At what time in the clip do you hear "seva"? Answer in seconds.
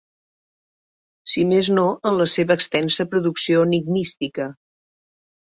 2.37-2.57